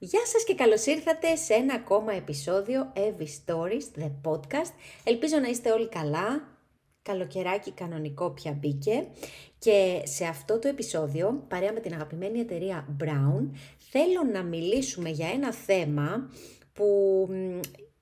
Γεια 0.00 0.26
σας 0.26 0.44
και 0.44 0.54
καλώς 0.54 0.86
ήρθατε 0.86 1.36
σε 1.36 1.54
ένα 1.54 1.74
ακόμα 1.74 2.12
επεισόδιο 2.12 2.92
Evie 2.96 3.26
Stories, 3.44 4.02
the 4.02 4.10
podcast. 4.22 4.72
Ελπίζω 5.04 5.38
να 5.38 5.48
είστε 5.48 5.70
όλοι 5.70 5.88
καλά, 5.88 6.48
καλοκαιράκι 7.02 7.72
κανονικό 7.72 8.30
πια 8.30 8.52
μπήκε 8.52 9.06
και 9.58 10.00
σε 10.04 10.24
αυτό 10.24 10.58
το 10.58 10.68
επεισόδιο, 10.68 11.44
παρέα 11.48 11.72
με 11.72 11.80
την 11.80 11.94
αγαπημένη 11.94 12.38
εταιρεία 12.38 12.96
Brown, 13.04 13.48
θέλω 13.90 14.32
να 14.32 14.42
μιλήσουμε 14.42 15.08
για 15.08 15.28
ένα 15.28 15.52
θέμα 15.52 16.30
που 16.72 17.28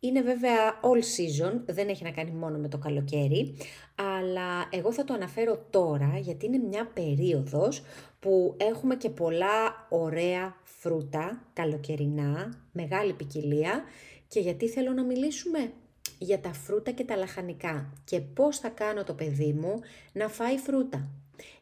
είναι 0.01 0.23
βέβαια 0.23 0.81
all 0.83 0.99
season, 0.99 1.53
δεν 1.67 1.89
έχει 1.89 2.05
να 2.05 2.11
κάνει 2.11 2.31
μόνο 2.31 2.59
με 2.59 2.69
το 2.69 2.79
καλοκαίρι, 2.79 3.57
αλλά 3.95 4.69
εγώ 4.71 4.93
θα 4.93 5.05
το 5.05 5.15
αναφέρω 5.15 5.67
τώρα 5.71 6.19
γιατί 6.19 6.47
είναι 6.47 6.59
μια 6.59 6.91
περίοδος 6.95 7.83
που 8.27 8.55
έχουμε 8.57 8.97
και 8.97 9.11
πολλά 9.11 9.87
ωραία 9.89 10.57
φρούτα, 10.63 11.43
καλοκαιρινά, 11.53 12.63
μεγάλη 12.73 13.13
ποικιλία 13.13 13.83
και 14.29 14.41
γιατί 14.41 14.69
θέλω 14.69 14.93
να 14.93 15.05
μιλήσουμε 15.05 15.73
για 16.19 16.41
τα 16.41 16.53
φρούτα 16.53 16.91
και 16.91 17.05
τα 17.05 17.17
λαχανικά 17.17 17.93
και 18.05 18.21
πώς 18.21 18.59
θα 18.59 18.69
κάνω 18.69 19.05
το 19.05 19.15
παιδί 19.15 19.53
μου 19.53 19.81
να 20.13 20.29
φάει 20.29 20.59
φρούτα. 20.59 21.09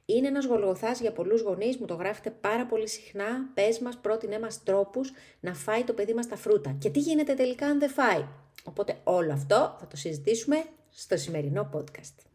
Είναι 0.05 0.27
ένας 0.27 0.45
γολγοθάς 0.45 1.01
για 1.01 1.13
πολλούς 1.13 1.41
γονείς, 1.41 1.77
μου 1.77 1.87
το 1.87 1.95
γράφετε 1.95 2.31
πάρα 2.31 2.67
πολύ 2.67 2.89
συχνά, 2.89 3.51
πες 3.55 3.79
μας, 3.79 3.97
πρότεινε 3.97 4.39
μας 4.39 4.63
τρόπους 4.63 5.13
να 5.41 5.55
φάει 5.55 5.85
το 5.85 5.93
παιδί 5.93 6.15
μας 6.15 6.29
τα 6.29 6.37
φρούτα. 6.37 6.77
Και 6.79 6.91
τι 6.91 6.99
γίνεται 6.99 7.35
τελικά 7.35 7.67
αν 7.67 7.79
δεν 7.79 7.91
φάει; 7.91 8.25
Οπότε 8.65 8.99
όλο 9.05 9.33
αυτό 9.33 9.77
θα 9.81 9.87
το 9.91 9.97
συζητήσουμε 9.97 10.65
στο 10.91 11.17
σημερινό 11.17 11.71
podcast. 11.75 12.34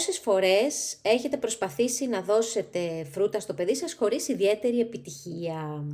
Πόσες 0.00 0.18
φορές 0.18 0.96
έχετε 1.02 1.36
προσπαθήσει 1.36 2.06
να 2.06 2.20
δώσετε 2.22 3.04
φρούτα 3.10 3.40
στο 3.40 3.54
παιδί 3.54 3.76
σας 3.76 3.94
χωρίς 3.94 4.28
ιδιαίτερη 4.28 4.80
επιτυχία; 4.80 5.84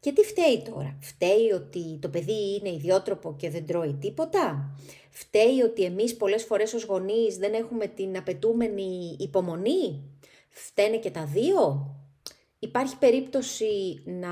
Και 0.00 0.12
τι 0.12 0.22
φταίει 0.22 0.62
τώρα; 0.72 0.98
Φταίει 1.00 1.50
ότι 1.54 1.98
το 2.00 2.08
παιδί 2.08 2.54
είναι 2.54 2.68
ιδιότροπο 2.74 3.36
και 3.38 3.50
δεν 3.50 3.66
τρώει 3.66 3.94
τίποτα; 4.00 4.74
Φταίει 5.10 5.60
ότι 5.60 5.82
εμείς 5.84 6.16
πολλές 6.16 6.44
φορές 6.44 6.72
ως 6.72 6.84
γονείς 6.84 7.36
δεν 7.36 7.54
έχουμε 7.54 7.86
την 7.86 8.16
απαιτούμενη 8.16 9.16
υπομονή; 9.18 10.02
Φταίνε 10.50 10.96
και 10.96 11.10
τα 11.10 11.24
δύο; 11.24 11.94
Υπάρχει 12.58 12.96
περίπτωση 12.96 14.02
να 14.04 14.28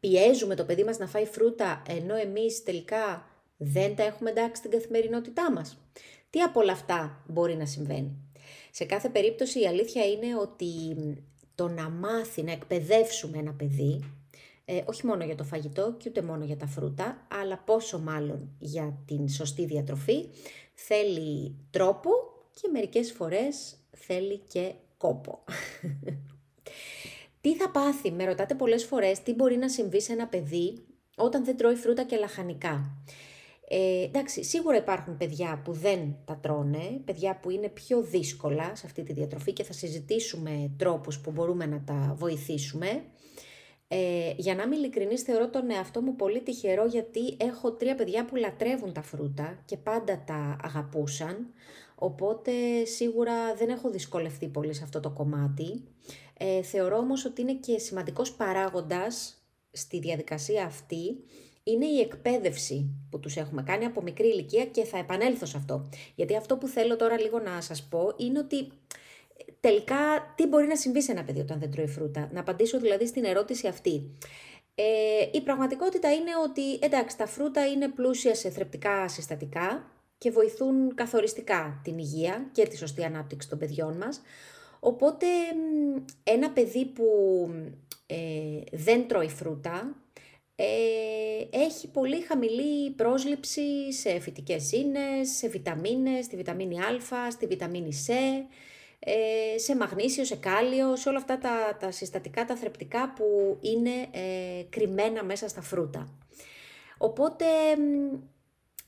πιέζουμε 0.00 0.54
το 0.54 0.64
παιδί 0.64 0.84
μας 0.84 0.98
να 0.98 1.06
φάει 1.06 1.24
φρούτα 1.24 1.82
ενώ 1.88 2.14
εμείς 2.16 2.62
τελικά 2.62 3.26
δεν 3.56 3.96
τα 3.96 4.02
έχουμε 4.02 4.30
εντάξει 4.30 4.56
στην 4.56 4.70
καθημερινότητά 4.70 5.52
μας; 5.52 5.76
Τι 6.30 6.40
από 6.40 6.60
όλα 6.60 6.72
αυτά 6.72 7.24
μπορεί 7.26 7.56
να 7.56 7.66
συμβαίνει; 7.66 8.16
Σε 8.70 8.84
κάθε 8.84 9.08
περίπτωση 9.08 9.60
η 9.60 9.66
αλήθεια 9.66 10.04
είναι 10.04 10.38
ότι 10.40 10.96
το 11.54 11.68
να 11.68 11.88
μάθει, 11.88 12.42
να 12.42 12.52
εκπαιδεύσουμε 12.52 13.38
ένα 13.38 13.52
παιδί, 13.52 14.04
ε, 14.64 14.82
όχι 14.84 15.06
μόνο 15.06 15.24
για 15.24 15.34
το 15.34 15.44
φαγητό 15.44 15.96
και 15.98 16.08
ούτε 16.08 16.22
μόνο 16.22 16.44
για 16.44 16.56
τα 16.56 16.66
φρούτα, 16.66 17.26
αλλά 17.40 17.58
πόσο 17.58 17.98
μάλλον 17.98 18.56
για 18.58 19.02
την 19.06 19.28
σωστή 19.28 19.64
διατροφή, 19.64 20.28
θέλει 20.74 21.56
τρόπο 21.70 22.10
και 22.60 22.68
μερικές 22.72 23.12
φορές 23.12 23.76
θέλει 23.90 24.38
και 24.38 24.72
κόπο. 24.96 25.44
τι 27.40 27.56
θα 27.56 27.70
πάθει, 27.70 28.10
με 28.10 28.24
ρωτάτε 28.24 28.54
πολλές 28.54 28.84
φορές, 28.84 29.22
τι 29.22 29.34
μπορεί 29.34 29.56
να 29.56 29.68
συμβεί 29.68 30.00
σε 30.00 30.12
ένα 30.12 30.26
παιδί 30.26 30.84
όταν 31.16 31.44
δεν 31.44 31.56
τρώει 31.56 31.74
φρούτα 31.74 32.04
και 32.04 32.16
λαχανικά. 32.16 33.02
Ε, 33.74 34.02
εντάξει, 34.02 34.44
σίγουρα 34.44 34.76
υπάρχουν 34.76 35.16
παιδιά 35.16 35.60
που 35.64 35.72
δεν 35.72 36.16
τα 36.24 36.38
τρώνε, 36.42 37.00
παιδιά 37.04 37.38
που 37.42 37.50
είναι 37.50 37.68
πιο 37.68 38.02
δύσκολα 38.02 38.74
σε 38.74 38.86
αυτή 38.86 39.02
τη 39.02 39.12
διατροφή 39.12 39.52
και 39.52 39.64
θα 39.64 39.72
συζητήσουμε 39.72 40.70
τρόπους 40.76 41.18
που 41.18 41.30
μπορούμε 41.30 41.66
να 41.66 41.82
τα 41.84 42.14
βοηθήσουμε. 42.16 43.04
Ε, 43.88 44.32
για 44.36 44.54
να 44.54 44.62
είμαι 44.62 44.76
ειλικρινής, 44.76 45.22
θεωρώ 45.22 45.48
τον 45.48 45.70
εαυτό 45.70 46.00
μου 46.00 46.16
πολύ 46.16 46.40
τυχερό 46.40 46.86
γιατί 46.86 47.36
έχω 47.36 47.72
τρία 47.72 47.94
παιδιά 47.94 48.24
που 48.24 48.36
λατρεύουν 48.36 48.92
τα 48.92 49.02
φρούτα 49.02 49.62
και 49.64 49.76
πάντα 49.76 50.22
τα 50.26 50.56
αγαπούσαν, 50.62 51.52
οπότε 51.94 52.52
σίγουρα 52.84 53.54
δεν 53.54 53.68
έχω 53.68 53.90
δυσκολευτεί 53.90 54.48
πολύ 54.48 54.74
σε 54.74 54.84
αυτό 54.84 55.00
το 55.00 55.10
κομμάτι. 55.10 55.82
Ε, 56.38 56.62
θεωρώ 56.62 56.96
όμως 56.96 57.24
ότι 57.24 57.40
είναι 57.40 57.54
και 57.54 57.78
σημαντικός 57.78 58.32
παράγοντας 58.32 59.42
στη 59.70 59.98
διαδικασία 59.98 60.64
αυτή 60.64 61.16
είναι 61.62 61.86
η 61.86 62.00
εκπαίδευση 62.00 62.90
που 63.10 63.20
τους 63.20 63.36
έχουμε 63.36 63.62
κάνει 63.62 63.84
από 63.84 64.02
μικρή 64.02 64.28
ηλικία 64.28 64.64
και 64.64 64.84
θα 64.84 64.98
επανέλθω 64.98 65.46
σε 65.46 65.56
αυτό. 65.56 65.88
Γιατί 66.14 66.36
αυτό 66.36 66.56
που 66.56 66.66
θέλω 66.66 66.96
τώρα 66.96 67.20
λίγο 67.20 67.38
να 67.38 67.60
σας 67.60 67.82
πω 67.88 68.14
είναι 68.16 68.38
ότι 68.38 68.72
τελικά 69.60 69.96
τι 70.36 70.46
μπορεί 70.46 70.66
να 70.66 70.76
συμβεί 70.76 71.02
σε 71.02 71.12
ένα 71.12 71.24
παιδί 71.24 71.40
όταν 71.40 71.58
δεν 71.58 71.70
τρώει 71.70 71.86
φρούτα; 71.86 72.28
Να 72.32 72.40
απαντήσω 72.40 72.80
δηλαδή 72.80 73.06
στην 73.06 73.24
ερώτηση 73.24 73.66
αυτή. 73.66 74.10
Ε, 74.74 74.84
η 75.32 75.40
πραγματικότητα 75.40 76.12
είναι 76.12 76.30
ότι 76.44 76.74
εντάξει 76.80 77.16
τα 77.16 77.26
φρούτα 77.26 77.66
είναι 77.66 77.88
πλούσια 77.88 78.34
σε 78.34 78.50
θρεπτικά 78.50 79.08
συστατικά 79.08 79.90
και 80.18 80.30
βοηθούν 80.30 80.94
καθοριστικά 80.94 81.80
την 81.84 81.98
υγεία 81.98 82.48
και 82.52 82.66
τη 82.66 82.76
σωστή 82.76 83.04
ανάπτυξη 83.04 83.48
των 83.48 83.58
παιδιών 83.58 83.96
μας. 83.96 84.20
Οπότε 84.80 85.26
ένα 86.22 86.50
παιδί 86.50 86.86
που 86.86 87.04
ε, 88.06 88.16
δεν 88.72 89.08
τρώει 89.08 89.28
φρούτα 89.28 89.96
ε, 90.54 90.64
έχει 91.50 91.88
πολύ 91.88 92.20
χαμηλή 92.20 92.90
πρόσληψη 92.90 93.92
σε 93.92 94.20
φυτικές 94.20 94.72
ίνες, 94.72 95.28
σε 95.28 95.48
βιταμίνες, 95.48 96.24
στη 96.24 96.36
βιταμίνη 96.36 96.78
Α, 96.80 97.30
στη 97.30 97.46
βιταμίνη 97.46 98.04
C, 98.06 98.12
ε, 98.98 99.58
σε 99.58 99.76
μαγνήσιο, 99.76 100.24
σε 100.24 100.36
κάλιο, 100.36 100.96
σε 100.96 101.08
όλα 101.08 101.18
αυτά 101.18 101.38
τα, 101.38 101.76
τα 101.80 101.90
συστατικά, 101.90 102.44
τα 102.44 102.56
θρεπτικά 102.56 103.12
που 103.12 103.58
είναι 103.60 103.90
ε, 104.10 104.62
κρυμμένα 104.68 105.24
μέσα 105.24 105.48
στα 105.48 105.62
φρούτα. 105.62 106.08
Οπότε 106.98 107.44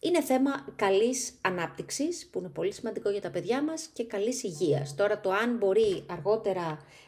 είναι 0.00 0.22
θέμα 0.22 0.66
καλής 0.76 1.34
ανάπτυξης, 1.40 2.28
που 2.32 2.38
είναι 2.38 2.48
πολύ 2.48 2.72
σημαντικό 2.72 3.10
για 3.10 3.20
τα 3.20 3.30
παιδιά 3.30 3.62
μας, 3.62 3.86
και 3.92 4.04
καλής 4.04 4.42
υγείας. 4.42 4.94
Τώρα 4.94 5.20
το 5.20 5.30
αν 5.30 5.56
μπορεί 5.56 6.04
αργότερα 6.10 6.70
ε, 6.70 7.03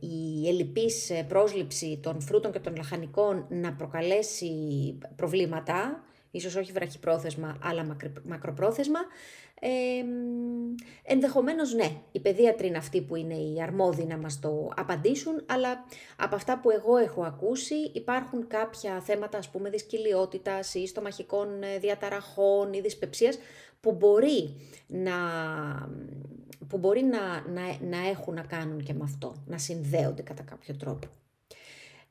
η 0.00 0.48
ελλειπής 0.48 1.12
πρόσληψη 1.28 2.00
των 2.02 2.20
φρούτων 2.20 2.52
και 2.52 2.58
των 2.58 2.76
λαχανικών 2.76 3.46
να 3.48 3.72
προκαλέσει 3.72 4.52
προβλήματα, 5.16 6.04
ίσως 6.30 6.56
όχι 6.56 6.72
βραχυπρόθεσμα, 6.72 7.58
αλλά 7.62 7.96
μακροπρόθεσμα, 8.24 9.00
ε, 9.60 10.04
ενδεχομένως 11.02 11.74
ναι, 11.74 11.90
οι 12.12 12.20
παιδίατροι 12.20 12.66
είναι 12.66 12.76
αυτοί 12.76 13.00
που 13.00 13.16
είναι 13.16 13.34
οι 13.34 13.62
αρμόδιοι 13.62 14.04
να 14.04 14.16
μας 14.16 14.40
το 14.40 14.72
απαντήσουν, 14.76 15.42
αλλά 15.46 15.84
από 16.16 16.34
αυτά 16.34 16.58
που 16.58 16.70
εγώ 16.70 16.96
έχω 16.96 17.22
ακούσει 17.22 17.74
υπάρχουν 17.92 18.46
κάποια 18.46 19.00
θέματα 19.00 19.38
ας 19.38 19.48
πούμε 19.48 19.70
δυσκυλιότητας 19.70 20.74
ή 20.74 20.86
στομαχικών 20.86 21.62
ε, 21.62 21.78
διαταραχών 21.78 22.72
ή 22.72 22.80
δυσπεψίας 22.80 23.38
που 23.80 23.92
μπορεί 23.92 24.54
να, 24.86 25.12
που 26.68 26.78
μπορεί 26.78 27.02
να, 27.02 27.50
να, 27.50 27.62
να 27.80 28.08
έχουν 28.08 28.34
να 28.34 28.42
κάνουν 28.42 28.82
και 28.82 28.92
με 28.92 29.04
αυτό, 29.04 29.34
να 29.46 29.58
συνδέονται 29.58 30.22
κατά 30.22 30.42
κάποιο 30.42 30.76
τρόπο. 30.76 31.06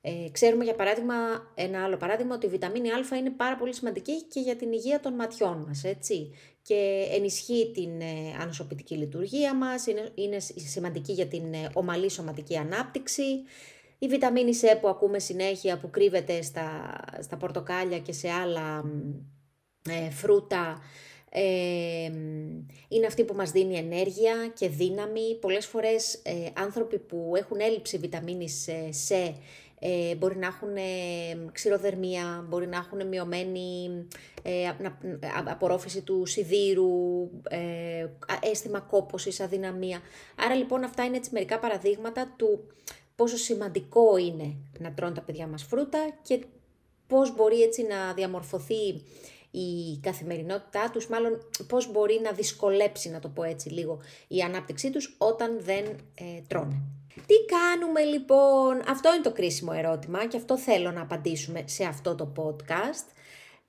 Ε, 0.02 0.30
ξέρουμε 0.32 0.64
για 0.64 0.76
παράδειγμα, 0.76 1.16
ένα 1.56 1.84
άλλο 1.84 1.98
παράδειγμα, 1.98 2.36
ότι 2.36 2.46
η 2.46 2.50
βιταμίνη 2.50 2.92
Α 2.92 3.18
είναι 3.18 3.30
πάρα 3.30 3.56
πολύ 3.56 3.74
σημαντική 3.74 4.24
και 4.24 4.40
για 4.40 4.56
την 4.56 4.72
υγεία 4.72 5.00
των 5.00 5.14
ματιών 5.14 5.64
μας, 5.68 5.84
έτσι. 5.84 6.32
Και 6.62 7.08
ενισχύει 7.12 7.72
την 7.74 8.02
ε, 8.02 8.36
ανοσοποιητική 8.42 8.96
λειτουργία 8.96 9.56
μας, 9.56 9.88
είναι, 9.88 10.12
είναι 10.16 10.40
σημαντική 10.40 11.12
για 11.12 11.28
την 11.28 11.54
ε, 11.54 11.70
ομαλή 11.74 12.10
σωματική 12.10 12.58
ανάπτυξη. 12.58 13.24
Η 13.98 14.08
βιταμίνη 14.08 14.52
C 14.62 14.78
που 14.82 14.88
ακούμε 14.88 15.20
συνέχεια, 15.20 15.78
που 15.78 15.90
κρύβεται 15.90 16.42
στα, 16.42 16.96
στα 17.20 17.38
πορτοκάλια 17.38 18.00
και 18.00 18.12
σε 18.12 18.30
άλλα 18.30 18.84
ε, 19.90 20.10
φρούτα, 20.10 20.82
ε, 21.30 22.12
είναι 22.88 23.06
αυτή 23.06 23.24
που 23.24 23.36
μας 23.36 23.52
δίνει 23.52 23.78
ενέργεια 23.78 24.52
και 24.54 24.70
δύναμη. 24.70 25.38
Πολλές 25.42 25.66
φορές 25.66 26.14
ε, 26.14 26.32
άνθρωποι 26.54 27.00
που 27.00 27.34
έχουν 27.36 27.60
έλλειψη 27.60 27.98
βιταμίνης 27.98 28.70
C 29.10 29.34
ε, 29.80 30.16
μπορεί 30.16 30.38
να 30.38 30.48
έχουν 30.48 30.76
ξηροδερμία, 31.52 32.46
μπορεί 32.48 32.68
να 32.68 32.78
έχουν 32.78 33.08
μειωμένη 33.08 33.90
ε, 34.44 34.72
απορρόφηση 35.50 36.02
του 36.02 36.26
σιδήρου, 36.26 37.30
ε, 37.50 38.08
αίσθημα 38.42 38.80
κόπωσης, 38.80 39.40
αδυναμία. 39.40 40.00
Άρα 40.36 40.56
λοιπόν 40.56 40.84
αυτά 40.84 41.04
είναι 41.04 41.18
έτσι 41.18 41.30
μερικά 41.34 41.60
παραδείγματα 41.60 42.34
του 42.38 42.68
πόσο 43.16 43.38
σημαντικό 43.38 44.18
είναι 44.18 44.56
να 44.80 44.94
τρώνε 44.94 45.14
τα 45.14 45.22
παιδιά 45.22 45.48
μας 45.48 45.64
φρούτα 45.64 46.00
και 46.22 46.40
πώς 47.08 47.36
μπορεί 47.36 47.62
έτσι 47.62 47.84
να 47.84 48.14
διαμορφωθεί 48.14 49.02
η 49.52 50.00
καθημερινότητά 50.02 50.90
τους, 50.90 51.08
μάλλον 51.08 51.50
πώς 51.68 51.92
μπορεί 51.92 52.20
να 52.24 52.32
δυσκολέψει, 52.32 53.10
να 53.10 53.20
το 53.20 53.28
πω 53.28 53.44
έτσι 53.44 53.70
λίγο, 53.70 54.00
η 54.28 54.42
ανάπτυξή 54.42 54.90
τους 54.92 55.16
όταν 55.18 55.58
δεν 55.62 55.86
ε, 56.14 56.42
τρώνε. 56.48 56.82
Τι 57.26 57.34
κάνουμε 57.46 58.04
λοιπόν, 58.04 58.82
αυτό 58.88 59.14
είναι 59.14 59.24
το 59.24 59.32
κρίσιμο 59.32 59.72
ερώτημα 59.76 60.26
και 60.26 60.38
αυτό 60.38 60.58
θέλω 60.58 60.92
να 60.92 61.02
απαντήσουμε 61.02 61.64
σε 61.66 61.84
αυτό 61.84 62.16
το 62.16 62.34
podcast. 62.36 63.12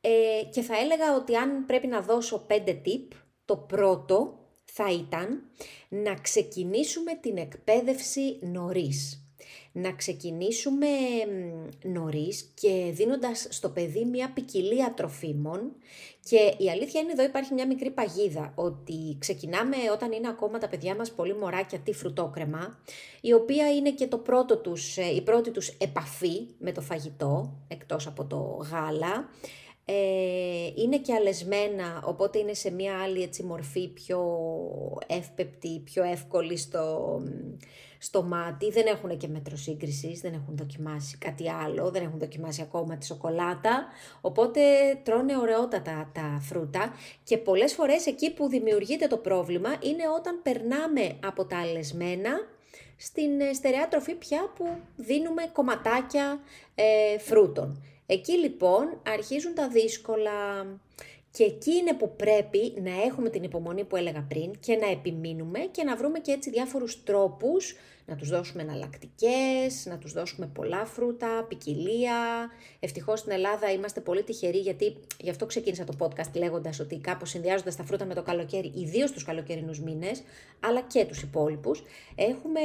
Ε, 0.01 0.45
και 0.51 0.63
θα 0.63 0.79
έλεγα 0.79 1.15
ότι 1.17 1.37
αν 1.37 1.67
πρέπει 1.67 1.87
να 1.87 2.01
δώσω 2.01 2.39
πέντε 2.39 2.81
tip, 2.85 3.17
το 3.45 3.57
πρώτο 3.57 4.39
θα 4.65 4.93
ήταν 4.93 5.43
να 5.89 6.15
ξεκινήσουμε 6.15 7.15
την 7.15 7.37
εκπαίδευση 7.37 8.39
νωρίς 8.41 9.28
να 9.73 9.93
ξεκινήσουμε 9.93 10.87
νωρίς 11.83 12.53
και 12.55 12.91
δίνοντας 12.93 13.47
στο 13.51 13.69
παιδί 13.69 14.05
μια 14.05 14.31
ποικιλία 14.33 14.95
τροφίμων. 14.97 15.73
Και 16.29 16.55
η 16.65 16.71
αλήθεια 16.71 17.01
είναι 17.01 17.13
εδώ 17.13 17.23
υπάρχει 17.23 17.55
μια 17.55 17.67
μικρή 17.67 17.91
παγίδα 17.91 18.53
ότι 18.55 19.17
ξεκινάμε 19.19 19.77
όταν 19.93 20.13
είναι 20.13 20.29
ακόμα 20.29 20.59
τα 20.59 20.69
παιδιά 20.69 20.95
μας 20.95 21.13
πολύ 21.13 21.37
μωράκια 21.37 21.79
τι 21.79 21.93
φρουτόκρεμα 21.93 22.79
η 23.21 23.33
οποία 23.33 23.75
είναι 23.75 23.91
και 23.91 24.07
το 24.07 24.19
πρώτο 24.19 24.57
τους, 24.57 24.97
ε, 24.97 25.15
η 25.15 25.21
πρώτη 25.21 25.51
τους 25.51 25.69
επαφή 25.69 26.47
με 26.59 26.73
το 26.73 26.81
φαγητό 26.81 27.59
εκτός 27.69 28.07
από 28.07 28.25
το 28.25 28.69
γάλα. 28.71 29.29
Ε, 29.85 30.71
είναι 30.75 30.99
και 30.99 31.15
αλεσμένα, 31.15 32.03
οπότε 32.05 32.39
είναι 32.39 32.55
σε 32.55 32.71
μια 32.71 32.99
άλλη 33.03 33.23
έτσι, 33.23 33.43
μορφή 33.43 33.89
πιο 33.89 34.21
εύπεπτη, 35.07 35.81
πιο 35.85 36.05
εύκολη 36.05 36.57
στο, 36.57 37.15
στο 37.99 38.23
μάτι. 38.23 38.71
Δεν 38.71 38.87
έχουν 38.87 39.17
και 39.17 39.29
μέτρο 39.29 39.57
σύγκρισης, 39.57 40.21
δεν 40.21 40.33
έχουν 40.33 40.57
δοκιμάσει 40.57 41.19
κάτι 41.19 41.51
άλλο, 41.51 41.91
δεν 41.91 42.03
έχουν 42.03 42.19
δοκιμάσει 42.19 42.63
ακόμα 42.63 42.97
τη 42.97 43.07
σοκολάτα. 43.07 43.87
Οπότε 44.21 44.61
τρώνε 45.03 45.37
ωραιότατα 45.37 46.11
τα 46.15 46.39
φρούτα 46.41 46.95
και 47.25 47.39
πολλές 47.39 47.75
φορές 47.75 48.07
εκεί 48.07 48.33
που 48.33 48.49
δημιουργείται 48.49 49.07
το 49.07 49.17
πρόβλημα 49.17 49.71
είναι 49.81 50.03
όταν 50.19 50.41
περνάμε 50.43 51.17
από 51.25 51.45
τα 51.45 51.59
αλεσμένα 51.59 52.31
στην 52.97 53.41
ε, 53.41 53.53
στερεά 53.53 53.89
τροφή 53.89 54.15
πια 54.15 54.53
που 54.57 54.67
δίνουμε 54.97 55.43
κομματάκια 55.53 56.41
ε, 56.75 57.19
φρούτων. 57.19 57.83
Εκεί 58.07 58.33
λοιπόν 58.33 59.01
αρχίζουν 59.07 59.55
τα 59.55 59.69
δύσκολα 59.69 60.67
και 61.39 61.45
εκεί 61.45 61.75
είναι 61.75 61.95
που 61.95 62.17
πρέπει 62.17 62.75
να 62.83 63.03
έχουμε 63.03 63.31
την 63.31 63.43
υπομονή 63.43 63.85
που 63.85 63.97
έλεγα 63.97 64.27
πριν 64.29 64.51
και 64.61 64.77
να 64.77 64.87
επιμείνουμε 64.91 65.59
και 65.59 65.85
να 65.85 65.97
βρούμε 65.97 66.19
και 66.19 66.33
έτσι 66.33 66.51
διάφορους 66.51 67.03
τρόπους 67.03 67.75
να 68.07 68.17
τους 68.17 68.29
δώσουμε 68.29 68.63
εναλλακτικές, 68.63 69.87
να 69.87 69.99
τους 69.99 70.13
δώσουμε 70.13 70.47
πολλά 70.55 70.85
φρούτα, 70.85 71.45
ποικιλία. 71.49 72.51
Ευτυχώς 72.81 73.19
στην 73.19 73.33
Ελλάδα 73.33 73.73
είμαστε 73.73 74.01
πολύ 74.01 74.23
τυχεροί 74.23 74.59
γιατί 74.59 74.97
γι' 75.21 75.31
αυτό 75.31 75.47
ξεκίνησα 75.47 75.85
το 75.85 75.95
podcast 75.99 76.33
λέγοντας 76.35 76.81
ότι 76.81 76.99
κάπως 76.99 77.31
συνδυάζοντας 77.31 77.77
τα 77.77 77.85
φρούτα 77.85 78.05
με 78.05 78.15
το 78.15 78.23
καλοκαίρι, 78.23 78.73
ιδίως 78.75 79.13
τους 79.13 79.25
καλοκαιρινούς 79.25 79.81
μήνες, 79.81 80.23
αλλά 80.61 80.81
και 80.81 81.05
τους 81.05 81.23
υπόλοιπους, 81.23 81.83
έχουμε 82.15 82.61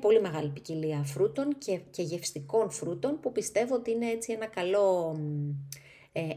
πολύ 0.00 0.20
μεγάλη 0.20 0.48
ποικιλία 0.48 1.02
φρούτων 1.04 1.58
και, 1.58 1.80
και 1.90 2.02
γευστικών 2.02 2.70
φρούτων 2.70 3.20
που 3.20 3.32
πιστεύω 3.32 3.74
ότι 3.74 3.90
είναι 3.90 4.06
έτσι 4.06 4.32
ένα 4.32 4.46
καλό 4.46 5.16
ε, 5.16 5.87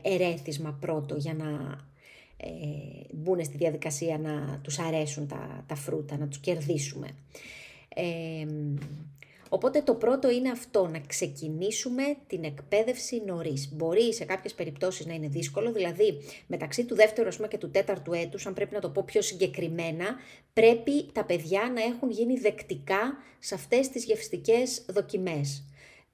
ερέθισμα 0.01 0.77
πρώτο 0.79 1.15
για 1.15 1.33
να 1.33 1.79
ε, 2.43 2.47
μπουν 3.11 3.43
στη 3.43 3.57
διαδικασία 3.57 4.17
να 4.17 4.59
τους 4.63 4.79
αρέσουν 4.79 5.27
τα, 5.27 5.63
τα 5.67 5.75
φρούτα, 5.75 6.17
να 6.17 6.27
τους 6.27 6.37
κερδίσουμε. 6.37 7.07
Ε, 7.95 8.45
οπότε 9.49 9.81
το 9.81 9.93
πρώτο 9.93 10.31
είναι 10.31 10.49
αυτό, 10.49 10.87
να 10.87 10.99
ξεκινήσουμε 10.99 12.03
την 12.27 12.43
εκπαίδευση 12.43 13.21
νωρίς. 13.25 13.69
Μπορεί 13.73 14.13
σε 14.13 14.25
κάποιες 14.25 14.53
περιπτώσεις 14.53 15.05
να 15.05 15.13
είναι 15.13 15.27
δύσκολο, 15.27 15.71
δηλαδή 15.71 16.17
μεταξύ 16.47 16.85
του 16.85 16.95
δεύτερου 16.95 17.29
πούμε, 17.29 17.47
και 17.47 17.57
του 17.57 17.71
τέταρτου 17.71 18.13
έτους, 18.13 18.45
αν 18.45 18.53
πρέπει 18.53 18.73
να 18.73 18.81
το 18.81 18.89
πω 18.89 19.03
πιο 19.05 19.21
συγκεκριμένα, 19.21 20.05
πρέπει 20.53 21.05
τα 21.11 21.25
παιδιά 21.25 21.71
να 21.75 21.81
έχουν 21.81 22.09
γίνει 22.09 22.37
δεκτικά 22.39 23.17
σε 23.39 23.55
αυτές 23.55 23.89
τις 23.89 24.03
γευστικές 24.03 24.85
δοκιμές. 24.89 25.63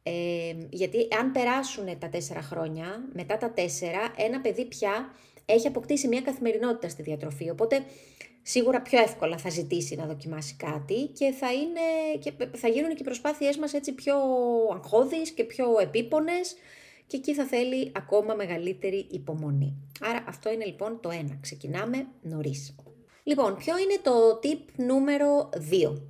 Ε, 0.08 0.56
γιατί 0.70 1.08
αν 1.20 1.32
περάσουν 1.32 2.00
τα 2.00 2.10
τέσσερα 2.10 2.42
χρόνια, 2.42 3.10
μετά 3.14 3.38
τα 3.38 3.52
τέσσερα, 3.52 4.14
ένα 4.18 4.42
παιδί 4.42 4.66
πια 4.66 5.14
έχει 5.46 5.68
αποκτήσει 5.68 6.08
μια 6.08 6.22
καθημερινότητα 6.22 6.90
στη 6.90 7.02
διατροφή, 7.02 7.50
οπότε 7.50 7.86
σίγουρα 8.42 8.82
πιο 8.82 9.02
εύκολα 9.02 9.38
θα 9.38 9.50
ζητήσει 9.50 9.96
να 9.96 10.06
δοκιμάσει 10.06 10.56
κάτι 10.56 11.10
και 11.14 11.32
θα, 11.32 11.54
είναι, 11.54 11.80
και 12.20 12.34
θα 12.58 12.68
γίνουν 12.68 12.90
και 12.90 13.02
οι 13.02 13.04
προσπάθειές 13.04 13.58
μας 13.58 13.74
έτσι 13.74 13.94
πιο 13.94 14.16
αγχώδεις 14.74 15.32
και 15.32 15.44
πιο 15.44 15.66
επίπονες 15.82 16.56
και 17.08 17.18
εκεί 17.18 17.34
θα 17.34 17.46
θέλει 17.46 17.92
ακόμα 17.96 18.34
μεγαλύτερη 18.34 19.08
υπομονή. 19.12 19.74
Άρα 20.02 20.24
αυτό 20.28 20.52
είναι 20.52 20.66
λοιπόν 20.66 21.00
το 21.02 21.10
ένα. 21.10 21.38
Ξεκινάμε 21.42 22.08
νωρίς. 22.22 22.76
Λοιπόν, 23.24 23.56
ποιο 23.56 23.78
είναι 23.78 24.00
το 24.02 24.40
tip 24.44 24.74
νούμερο 24.76 25.50
2. 25.72 26.02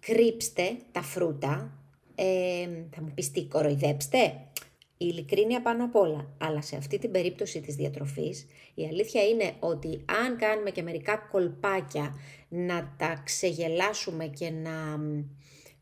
Κρύψτε 0.00 0.76
τα 0.92 1.02
φρούτα 1.02 1.81
ε, 2.24 2.68
θα 2.94 3.02
μου 3.02 3.12
πεις 3.14 3.30
τι, 3.30 3.44
κοροϊδέψτε. 3.46 4.18
Η 4.96 5.06
ειλικρίνεια 5.06 5.62
πάνω 5.62 5.84
απ' 5.84 5.96
όλα. 5.96 6.34
Αλλά 6.38 6.62
σε 6.62 6.76
αυτή 6.76 6.98
την 6.98 7.10
περίπτωση 7.10 7.60
της 7.60 7.74
διατροφής, 7.74 8.46
η 8.74 8.86
αλήθεια 8.86 9.22
είναι 9.22 9.52
ότι 9.58 10.04
αν 10.24 10.36
κάνουμε 10.36 10.70
και 10.70 10.82
μερικά 10.82 11.16
κολπάκια 11.16 12.14
να 12.48 12.94
τα 12.98 13.22
ξεγελάσουμε 13.24 14.26
και 14.26 14.50
να 14.50 15.00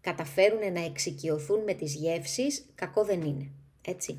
καταφέρουν 0.00 0.72
να 0.72 0.84
εξοικειωθούν 0.84 1.62
με 1.62 1.74
τις 1.74 1.94
γεύσεις, 1.94 2.66
κακό 2.74 3.04
δεν 3.04 3.20
είναι. 3.20 3.50
Έτσι. 3.82 4.18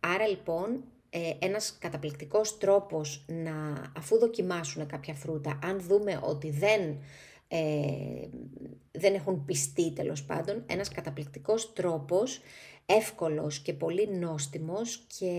Άρα 0.00 0.26
λοιπόν, 0.26 0.84
ε, 1.10 1.18
ένας 1.38 1.76
καταπληκτικός 1.80 2.58
τρόπος 2.58 3.24
να, 3.28 3.90
αφού 3.96 4.18
δοκιμάσουν 4.18 4.86
κάποια 4.86 5.14
φρούτα, 5.14 5.58
αν 5.62 5.80
δούμε 5.80 6.20
ότι 6.22 6.50
δεν 6.50 6.98
ε, 7.48 8.28
δεν 8.90 9.14
έχουν 9.14 9.44
πιστεί 9.44 9.92
τέλος 9.92 10.24
πάντων, 10.24 10.62
ένας 10.66 10.88
καταπληκτικός 10.88 11.72
τρόπος, 11.72 12.40
εύκολος 12.86 13.58
και 13.58 13.72
πολύ 13.72 14.08
νόστιμος 14.18 15.06
και 15.18 15.32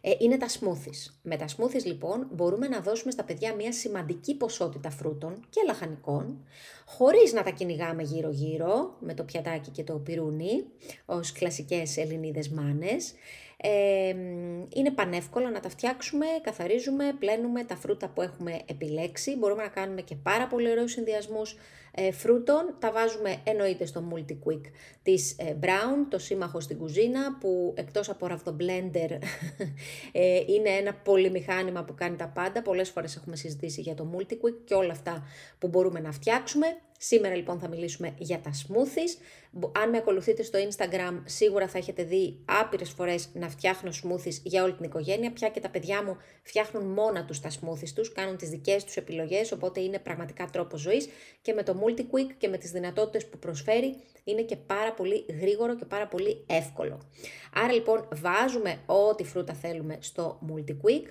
ε, 0.00 0.10
είναι 0.18 0.36
τα 0.36 0.46
smoothies. 0.48 1.12
Με 1.22 1.36
τα 1.36 1.46
smoothies 1.46 1.84
λοιπόν 1.84 2.28
μπορούμε 2.32 2.68
να 2.68 2.80
δώσουμε 2.80 3.10
στα 3.10 3.24
παιδιά 3.24 3.54
μια 3.54 3.72
σημαντική 3.72 4.36
ποσότητα 4.36 4.90
φρούτων 4.90 5.46
και 5.50 5.60
λαχανικών, 5.66 6.44
χωρίς 6.86 7.32
να 7.32 7.42
τα 7.42 7.50
κυνηγάμε 7.50 8.02
γύρω-γύρω 8.02 8.96
με 9.00 9.14
το 9.14 9.24
πιατάκι 9.24 9.70
και 9.70 9.84
το 9.84 9.94
πυρούνι, 9.94 10.64
ως 11.04 11.32
κλασικές 11.32 11.96
ελληνίδες 11.96 12.48
μάνες, 12.48 13.12
είναι 14.74 14.90
πανεύκολο 14.94 15.48
να 15.48 15.60
τα 15.60 15.68
φτιάξουμε, 15.68 16.26
καθαρίζουμε, 16.42 17.12
πλένουμε 17.18 17.64
τα 17.64 17.76
φρούτα 17.76 18.08
που 18.08 18.22
έχουμε 18.22 18.60
επιλέξει. 18.66 19.36
Μπορούμε 19.36 19.62
να 19.62 19.68
κάνουμε 19.68 20.00
και 20.00 20.14
πάρα 20.14 20.46
πολύ 20.46 20.70
ωραίους 20.70 20.92
συνδυασμούς 20.92 21.56
ε, 22.00 22.12
φρούτων. 22.12 22.76
Τα 22.78 22.92
βάζουμε 22.92 23.36
εννοείται 23.44 23.86
στο 23.86 24.04
Multi 24.12 24.32
Quick 24.32 24.60
της 25.02 25.36
ε, 25.38 25.56
Brown, 25.60 26.06
το 26.08 26.18
σύμμαχο 26.18 26.60
στην 26.60 26.78
κουζίνα, 26.78 27.38
που 27.40 27.74
εκτός 27.76 28.08
από 28.08 28.26
ραβδομπλέντερ 28.26 29.10
ε, 30.12 30.42
είναι 30.46 30.68
ένα 30.68 30.94
πολυμηχάνημα 30.94 31.84
που 31.84 31.94
κάνει 31.94 32.16
τα 32.16 32.28
πάντα. 32.28 32.62
Πολλές 32.62 32.90
φορές 32.90 33.16
έχουμε 33.16 33.36
συζητήσει 33.36 33.80
για 33.80 33.94
το 33.94 34.14
Multi 34.16 34.32
Quick 34.32 34.54
και 34.64 34.74
όλα 34.74 34.92
αυτά 34.92 35.26
που 35.58 35.68
μπορούμε 35.68 36.00
να 36.00 36.12
φτιάξουμε. 36.12 36.66
Σήμερα 37.00 37.34
λοιπόν 37.34 37.58
θα 37.58 37.68
μιλήσουμε 37.68 38.14
για 38.18 38.40
τα 38.40 38.50
smoothies. 38.50 39.22
Αν 39.82 39.90
με 39.90 39.96
ακολουθείτε 39.96 40.42
στο 40.42 40.58
Instagram 40.58 41.22
σίγουρα 41.24 41.68
θα 41.68 41.78
έχετε 41.78 42.02
δει 42.02 42.38
άπειρες 42.44 42.90
φορές 42.90 43.28
να 43.32 43.48
φτιάχνω 43.48 43.90
smoothies 43.90 44.40
για 44.42 44.62
όλη 44.62 44.72
την 44.72 44.84
οικογένεια. 44.84 45.32
Πια 45.32 45.48
και 45.48 45.60
τα 45.60 45.68
παιδιά 45.68 46.04
μου 46.04 46.16
φτιάχνουν 46.42 46.84
μόνα 46.84 47.24
τους 47.24 47.40
τα 47.40 47.50
smoothies 47.50 47.88
τους, 47.94 48.12
κάνουν 48.12 48.36
τις 48.36 48.48
δικές 48.48 48.84
τους 48.84 48.96
επιλογές, 48.96 49.52
οπότε 49.52 49.80
είναι 49.80 49.98
πραγματικά 49.98 50.48
τρόπος 50.52 50.80
ζωής 50.80 51.08
και 51.42 51.52
με 51.52 51.62
το 51.62 51.74
MultiQuick 51.88 52.32
και 52.38 52.48
με 52.48 52.56
τις 52.58 52.70
δυνατότητες 52.70 53.26
που 53.26 53.38
προσφέρει 53.38 53.96
είναι 54.24 54.42
και 54.42 54.56
πάρα 54.56 54.92
πολύ 54.92 55.24
γρήγορο 55.40 55.76
και 55.76 55.84
πάρα 55.84 56.06
πολύ 56.06 56.44
εύκολο. 56.46 57.00
Άρα 57.54 57.72
λοιπόν 57.72 58.08
βάζουμε 58.14 58.78
ό,τι 58.86 59.24
φρούτα 59.24 59.54
θέλουμε 59.54 59.98
στο 60.00 60.38
MultiQuick. 60.48 61.06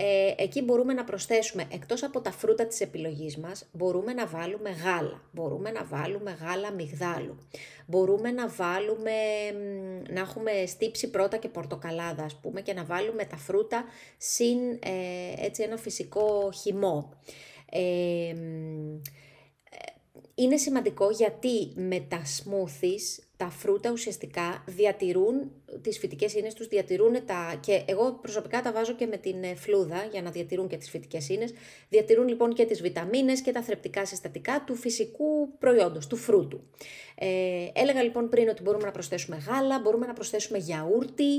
Ε, 0.00 0.34
εκεί 0.36 0.62
μπορούμε 0.62 0.92
να 0.92 1.04
προσθέσουμε, 1.04 1.64
εκτός 1.72 2.02
από 2.02 2.20
τα 2.20 2.30
φρούτα 2.30 2.66
της 2.66 2.80
επιλογής 2.80 3.36
μας, 3.36 3.68
μπορούμε 3.72 4.12
να 4.12 4.26
βάλουμε 4.26 4.70
γάλα, 4.70 5.22
μπορούμε 5.32 5.70
να 5.70 5.84
βάλουμε 5.84 6.38
γάλα 6.40 6.72
μυγδάλου, 6.72 7.38
μπορούμε 7.86 8.30
να 8.30 8.48
βάλουμε, 8.48 9.12
να 10.10 10.20
έχουμε 10.20 10.50
στύψει 10.66 11.10
πρώτα 11.10 11.36
και 11.36 11.48
πορτοκαλάδα, 11.48 12.24
ας 12.24 12.36
πούμε, 12.36 12.60
και 12.60 12.72
να 12.72 12.84
βάλουμε 12.84 13.24
τα 13.24 13.36
φρούτα 13.36 13.84
συν 14.16 14.58
ε, 14.82 15.46
έτσι 15.46 15.62
ένα 15.62 15.76
φυσικό 15.76 16.50
χυμό. 16.62 17.12
Ε, 17.70 18.34
είναι 20.38 20.56
σημαντικό 20.56 21.10
γιατί 21.10 21.72
με 21.74 22.06
τα 22.08 22.22
smoothies 22.22 23.22
τα 23.38 23.50
φρούτα 23.50 23.90
ουσιαστικά 23.90 24.64
διατηρούν 24.66 25.50
τις 25.80 25.98
φυτικές 25.98 26.34
ίνες 26.34 26.54
τους, 26.54 26.68
διατηρούν 26.68 27.12
τα... 27.26 27.58
και 27.60 27.82
εγώ 27.86 28.12
προσωπικά 28.12 28.62
τα 28.62 28.72
βάζω 28.72 28.92
και 28.92 29.06
με 29.06 29.16
την 29.16 29.42
ε, 29.42 29.54
φλούδα 29.54 30.04
για 30.10 30.22
να 30.22 30.30
διατηρούν 30.30 30.68
και 30.68 30.76
τις 30.76 30.90
φυτικές 30.90 31.28
ίνες, 31.28 31.52
διατηρούν 31.88 32.28
λοιπόν 32.28 32.54
και 32.54 32.64
τις 32.64 32.80
βιταμίνες 32.80 33.40
και 33.40 33.52
τα 33.52 33.62
θρεπτικά 33.62 34.06
συστατικά 34.06 34.64
του 34.66 34.74
φυσικού 34.74 35.58
προϊόντος, 35.58 36.06
του 36.06 36.16
φρούτου. 36.16 36.60
Ε, 37.20 37.68
έλεγα 37.72 38.02
λοιπόν 38.02 38.28
πριν 38.28 38.48
ότι 38.48 38.62
μπορούμε 38.62 38.84
να 38.84 38.90
προσθέσουμε 38.90 39.36
γάλα, 39.36 39.78
μπορούμε 39.78 40.06
να 40.06 40.12
προσθέσουμε 40.12 40.58
γιαούρτι, 40.58 41.36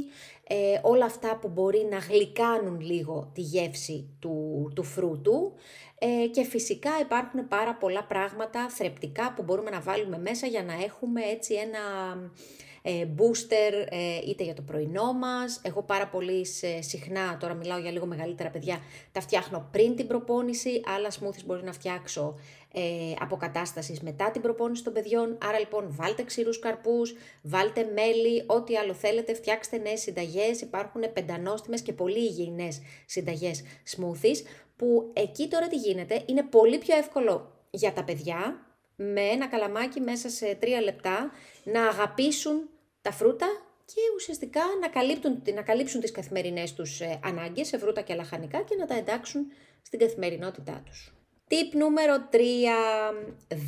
ε, 0.47 0.79
όλα 0.81 1.05
αυτά 1.05 1.37
που 1.41 1.47
μπορεί 1.47 1.87
να 1.89 1.97
γλυκάνουν 1.97 2.79
λίγο 2.81 3.31
τη 3.33 3.41
γεύση 3.41 4.09
του, 4.19 4.71
του 4.75 4.83
φρούτου. 4.83 5.53
Ε, 5.99 6.27
και 6.27 6.43
φυσικά 6.43 6.91
υπάρχουν 7.01 7.47
πάρα 7.47 7.75
πολλά 7.75 8.03
πράγματα 8.03 8.69
θρεπτικά 8.69 9.33
που 9.33 9.43
μπορούμε 9.43 9.69
να 9.69 9.79
βάλουμε 9.79 10.17
μέσα 10.17 10.47
για 10.47 10.63
να 10.63 10.73
έχουμε 10.73 11.21
έτσι 11.21 11.53
ένα 11.53 11.79
ε, 11.79 12.68
booster 12.85 13.85
ε, 13.89 14.17
είτε 14.27 14.43
για 14.43 14.53
το 14.53 14.61
πρωινό 14.61 15.13
μας. 15.13 15.61
Εγώ 15.63 15.81
πάρα 15.81 16.07
πολύ 16.07 16.45
συχνά, 16.79 17.37
τώρα 17.39 17.53
μιλάω 17.53 17.77
για 17.79 17.91
λίγο 17.91 18.05
μεγαλύτερα 18.05 18.49
παιδιά, 18.49 18.79
τα 19.11 19.21
φτιάχνω 19.21 19.67
πριν 19.71 19.95
την 19.95 20.07
προπόνηση, 20.07 20.81
άλλα 20.97 21.09
smoothies 21.09 21.45
μπορεί 21.45 21.63
να 21.63 21.71
φτιάξω 21.71 22.35
ε, 22.73 23.13
αποκατάστασης 23.19 24.01
μετά 24.01 24.31
την 24.31 24.41
προπόνηση 24.41 24.83
των 24.83 24.93
παιδιών. 24.93 25.37
Άρα 25.43 25.59
λοιπόν 25.59 25.85
βάλτε 25.89 26.23
ξηρούς 26.23 26.59
καρπούς, 26.59 27.13
βάλτε 27.41 27.91
μέλι, 27.93 28.43
ό,τι 28.45 28.75
άλλο 28.77 28.93
θέλετε, 28.93 29.33
φτιάξτε 29.33 29.77
νέες 29.77 30.01
συνταγές, 30.01 30.61
υπάρχουν 30.61 31.13
πεντανόστιμες 31.13 31.81
και 31.81 31.93
πολύ 31.93 32.19
υγιεινές 32.19 32.81
συνταγές 33.05 33.63
smoothies, 33.95 34.37
που 34.75 35.11
εκεί 35.13 35.47
τώρα 35.47 35.67
τι 35.67 35.75
γίνεται, 35.75 36.23
είναι 36.25 36.43
πολύ 36.43 36.77
πιο 36.77 36.97
εύκολο 36.97 37.51
για 37.69 37.93
τα 37.93 38.03
παιδιά, 38.03 38.68
με 39.01 39.21
ένα 39.21 39.47
καλαμάκι 39.47 39.99
μέσα 39.99 40.29
σε 40.29 40.55
τρία 40.59 40.81
λεπτά, 40.81 41.31
να 41.63 41.87
αγαπήσουν 41.87 42.69
τα 43.01 43.11
φρούτα 43.11 43.47
και 43.85 44.01
ουσιαστικά 44.15 44.61
να 44.81 44.87
καλύπτουν, 44.87 45.41
να 45.55 45.61
καλύψουν 45.61 46.01
τις 46.01 46.11
καθημερινές 46.11 46.73
τους 46.73 47.01
ε, 47.01 47.19
ανάγκες 47.23 47.67
σε 47.67 47.77
φρούτα 47.77 48.01
και 48.01 48.15
λαχανικά 48.15 48.61
και 48.61 48.75
να 48.75 48.85
τα 48.85 48.95
εντάξουν 48.95 49.45
στην 49.81 49.99
καθημερινότητά 49.99 50.81
τους. 50.85 51.13
Τύπ 51.47 51.73
νούμερο 51.73 52.15
3. 52.31 52.37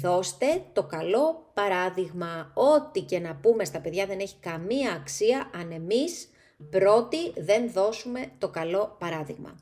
Δώστε 0.01 0.63
το 0.73 0.83
καλό 0.83 1.51
παράδειγμα. 1.53 2.51
Ό,τι 2.53 3.01
και 3.01 3.19
να 3.19 3.35
πούμε 3.35 3.65
στα 3.65 3.79
παιδιά 3.79 4.05
δεν 4.05 4.19
έχει 4.19 4.35
καμία 4.39 4.91
αξία 4.91 5.49
αν 5.53 5.71
εμείς 5.71 6.29
πρώτοι 6.69 7.33
δεν 7.37 7.71
δώσουμε 7.71 8.31
το 8.37 8.49
καλό 8.49 8.95
παράδειγμα. 8.99 9.59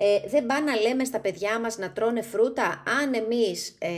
Ε, 0.00 0.28
δεν 0.28 0.46
πάει 0.46 0.62
να 0.62 0.76
λέμε 0.76 1.04
στα 1.04 1.20
παιδιά 1.20 1.60
μας 1.60 1.78
να 1.78 1.92
τρώνε 1.92 2.22
φρούτα. 2.22 2.82
Αν 3.02 3.14
εμείς 3.14 3.76
ε, 3.78 3.90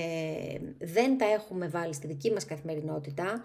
δεν 0.79 1.19
τα 1.19 1.25
έχουμε 1.25 1.69
βάλει 1.69 1.95
στη 1.95 2.07
δική 2.07 2.31
μας 2.31 2.45
καθημερινότητα, 2.45 3.43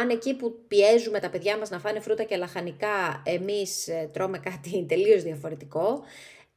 αν 0.00 0.08
εκεί 0.10 0.34
που 0.34 0.54
πιέζουμε 0.68 1.20
τα 1.20 1.30
παιδιά 1.30 1.58
μας 1.58 1.70
να 1.70 1.78
φάνε 1.78 2.00
φρούτα 2.00 2.22
και 2.22 2.36
λαχανικά 2.36 3.22
εμείς 3.24 3.88
ε, 3.88 4.10
τρώμε 4.12 4.38
κάτι 4.38 4.84
τελείως 4.88 5.22
διαφορετικό, 5.22 6.02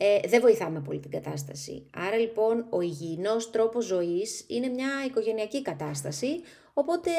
ε, 0.06 0.28
δεν 0.28 0.42
βοηθάμε 0.42 0.80
πολύ 0.80 1.00
την 1.00 1.12
κατάσταση. 1.12 1.86
Άρα 1.94 2.18
λοιπόν 2.18 2.66
ο 2.70 2.82
υγιεινός 2.82 3.50
τρόπος 3.50 3.86
ζωής 3.86 4.46
είναι 4.48 4.68
μια 4.68 4.88
οικογενειακή 5.08 5.62
κατάσταση, 5.62 6.42
οπότε 6.74 7.10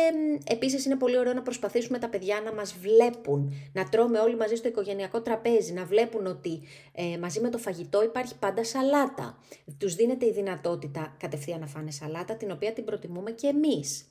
επίσης 0.47 0.85
είναι 0.85 0.97
πολύ 0.97 1.19
ωραίο 1.19 1.33
να 1.33 1.43
προσπαθήσουμε 1.43 1.99
τα 1.99 2.09
παιδιά 2.09 2.41
να 2.45 2.53
μας 2.53 2.75
βλέπουν, 2.81 3.53
να 3.73 3.89
τρώμε 3.89 4.19
όλοι 4.19 4.37
μαζί 4.37 4.55
στο 4.55 4.69
οικογενειακό 4.69 5.21
τραπέζι, 5.21 5.73
να 5.73 5.85
βλέπουν 5.85 6.27
ότι 6.27 6.63
ε, 6.93 7.19
μαζί 7.19 7.41
με 7.41 7.51
το 7.51 7.59
φαγητό 7.59 8.03
υπάρχει 8.03 8.39
πάντα 8.39 8.65
σαλάτα. 8.65 9.39
Τους 9.79 9.95
δίνεται 9.95 10.27
η 10.27 10.33
δυνατότητα 10.33 11.17
κατευθείαν 11.19 11.61
να 11.61 11.67
φάνε 11.67 11.91
σαλάτα, 11.91 12.37
την 12.37 12.51
οποία 12.51 12.73
την 12.73 12.85
προτιμούμε 12.85 13.31
και 13.31 13.47
εμείς. 13.47 14.09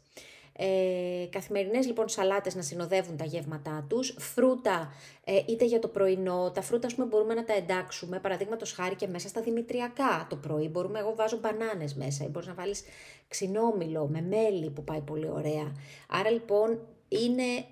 Ε, 0.55 1.25
καθημερινές 1.29 1.85
λοιπόν 1.85 2.09
σαλάτες 2.09 2.55
να 2.55 2.61
συνοδεύουν 2.61 3.17
τα 3.17 3.25
γεύματά 3.25 3.85
τους, 3.89 4.15
φρούτα 4.19 4.93
ε, 5.23 5.41
είτε 5.47 5.65
για 5.65 5.79
το 5.79 5.87
πρωινό, 5.87 6.51
τα 6.51 6.61
φρούτα 6.61 6.87
πούμε, 6.95 7.07
μπορούμε 7.07 7.33
να 7.33 7.43
τα 7.43 7.53
εντάξουμε, 7.53 8.19
παραδείγματος 8.19 8.71
χάρη 8.71 8.95
και 8.95 9.07
μέσα 9.07 9.27
στα 9.27 9.41
δημητριακά 9.41 10.27
το 10.29 10.35
πρωί, 10.35 10.67
μπορούμε, 10.67 10.99
εγώ 10.99 11.15
βάζω 11.15 11.37
μπανάνες 11.37 11.95
μέσα 11.95 12.23
ή 12.23 12.27
μπορείς 12.27 12.47
να 12.47 12.53
βάλεις 12.53 12.83
ξινόμηλο 13.27 14.07
με 14.07 14.21
μέλι 14.21 14.69
που 14.69 14.83
πάει 14.83 15.01
πολύ 15.01 15.29
ωραία. 15.29 15.71
Άρα 16.09 16.29
λοιπόν 16.29 16.79
είναι 17.07 17.65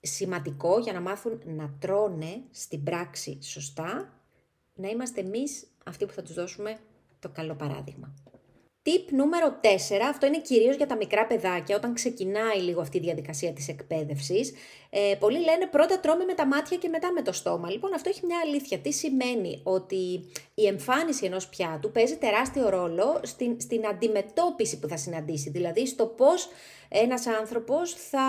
σημαντικό 0.00 0.78
για 0.78 0.92
να 0.92 1.00
μάθουν 1.00 1.40
να 1.44 1.74
τρώνε 1.78 2.42
στην 2.50 2.82
πράξη 2.82 3.38
σωστά, 3.42 4.20
να 4.74 4.88
είμαστε 4.88 5.20
εμείς 5.20 5.66
αυτοί 5.84 6.06
που 6.06 6.12
θα 6.12 6.22
τους 6.22 6.34
δώσουμε 6.34 6.78
το 7.18 7.28
καλό 7.28 7.54
παράδειγμα. 7.54 8.14
Tip 8.86 9.10
νούμερο 9.10 9.60
4, 9.62 9.66
αυτό 10.08 10.26
είναι 10.26 10.38
κυρίως 10.38 10.76
για 10.76 10.86
τα 10.86 10.96
μικρά 10.96 11.26
παιδάκια, 11.26 11.76
όταν 11.76 11.94
ξεκινάει 11.94 12.58
λίγο 12.58 12.80
αυτή 12.80 12.96
η 12.96 13.00
διαδικασία 13.00 13.52
της 13.52 13.68
εκπαίδευσης. 13.68 14.52
Ε, 14.90 15.14
πολλοί 15.18 15.38
λένε 15.38 15.66
πρώτα 15.70 16.00
τρώμε 16.00 16.24
με 16.24 16.34
τα 16.34 16.46
μάτια 16.46 16.76
και 16.76 16.88
μετά 16.88 17.12
με 17.12 17.22
το 17.22 17.32
στόμα. 17.32 17.70
Λοιπόν, 17.70 17.94
αυτό 17.94 18.08
έχει 18.08 18.26
μια 18.26 18.38
αλήθεια. 18.44 18.78
Τι 18.78 18.92
σημαίνει 18.92 19.60
ότι 19.62 20.30
η 20.54 20.66
εμφάνιση 20.66 21.24
ενός 21.24 21.48
πιάτου 21.48 21.90
παίζει 21.90 22.16
τεράστιο 22.16 22.68
ρόλο 22.68 23.20
στην, 23.22 23.60
στην 23.60 23.86
αντιμετώπιση 23.86 24.78
που 24.78 24.88
θα 24.88 24.96
συναντήσει. 24.96 25.50
Δηλαδή 25.50 25.86
στο 25.86 26.06
πώς 26.06 26.48
ένας 26.88 27.26
άνθρωπος 27.26 27.92
θα 27.92 28.26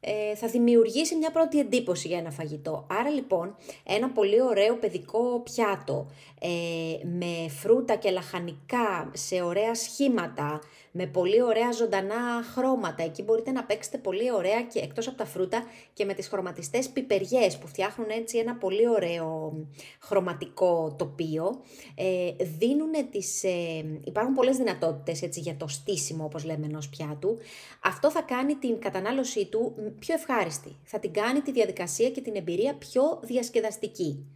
ε, 0.00 0.34
θα 0.34 0.46
δημιουργήσει 0.48 1.16
μια 1.16 1.30
πρώτη 1.30 1.58
εντύπωση 1.58 2.08
για 2.08 2.18
ένα 2.18 2.30
φαγητό. 2.30 2.86
Άρα 2.90 3.10
λοιπόν 3.10 3.56
ένα 3.84 4.10
πολύ 4.10 4.42
ωραίο 4.42 4.76
παιδικό 4.76 5.40
πιάτο 5.44 6.06
ε, 6.40 7.06
με 7.06 7.48
φρούτα 7.48 7.96
και 7.96 8.10
λαχανικά 8.10 9.10
σε 9.14 9.42
ωραία 9.42 9.74
σχήματα, 9.74 10.60
με 10.90 11.06
πολύ 11.06 11.42
ωραία 11.42 11.72
ζωντανά 11.72 12.42
χρώματα. 12.54 13.02
Εκεί 13.02 13.22
μπορείτε 13.22 13.50
να 13.50 13.64
παίξετε 13.64 13.98
πολύ 13.98 14.32
ωραία 14.32 14.62
και 14.62 14.78
εκτός 14.78 15.08
από 15.08 15.16
τα 15.16 15.24
φρούτα 15.24 15.64
και 15.92 16.04
με 16.04 16.14
τις 16.14 16.28
χρωματιστές 16.28 16.88
πιπεριές 16.88 17.58
που 17.58 17.66
φτιάχνουν 17.66 18.08
έτσι 18.10 18.38
ένα 18.38 18.54
πολύ 18.54 18.88
ωραίο 18.88 19.52
χρωματικό 20.00 20.94
τοπίο. 20.98 21.60
Ε, 21.94 22.44
δίνουν 22.58 23.10
τις, 23.10 23.44
ε, 23.44 24.00
υπάρχουν 24.04 24.34
πολλές 24.34 24.56
δυνατότητες 24.56 25.22
έτσι, 25.22 25.40
για 25.40 25.56
το 25.56 25.68
στήσιμο 25.68 26.24
όπως 26.24 26.44
λέμε 26.44 26.66
ενός 26.66 26.88
πιάτου. 26.88 27.38
Αυτό 27.84 28.10
θα 28.10 28.22
κάνει 28.22 28.54
την 28.54 28.78
κατανάλωσή 28.78 29.46
του 29.46 29.74
πιο 29.98 30.14
ευχάριστη. 30.14 30.76
Θα 30.84 30.98
την 30.98 31.12
κάνει 31.12 31.40
τη 31.40 31.52
διαδικασία 31.52 32.10
και 32.10 32.20
την 32.20 32.36
εμπειρία 32.36 32.74
πιο 32.74 33.20
διασκεδαστική. 33.22 34.26